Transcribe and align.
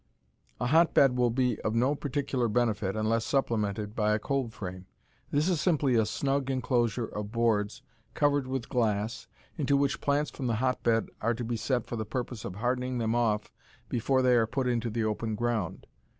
A 0.59 0.65
hotbed 0.65 1.15
will 1.15 1.29
be 1.29 1.61
of 1.61 1.75
no 1.75 1.93
particular 1.93 2.47
benefit 2.47 2.95
unless 2.95 3.23
supplemented 3.23 3.95
by 3.95 4.15
a 4.15 4.17
cold 4.17 4.51
frame. 4.51 4.87
This 5.29 5.47
is 5.47 5.61
simply 5.61 5.93
a 5.93 6.07
snug 6.07 6.49
inclosure 6.49 7.05
of 7.05 7.31
boards 7.31 7.83
covered 8.15 8.47
with 8.47 8.67
glass, 8.67 9.27
into 9.57 9.77
which 9.77 10.01
plants 10.01 10.31
from 10.31 10.47
the 10.47 10.55
hotbed 10.55 11.11
are 11.21 11.35
to 11.35 11.43
be 11.43 11.55
set 11.55 11.85
for 11.85 11.97
the 11.97 12.03
purpose 12.05 12.43
of 12.45 12.55
hardening 12.55 12.97
them 12.97 13.13
off 13.13 13.51
before 13.89 14.23
they 14.23 14.35
are 14.35 14.47
put 14.47 14.65
into 14.67 14.89
the 14.89 15.03
open 15.03 15.35
ground. 15.35 15.85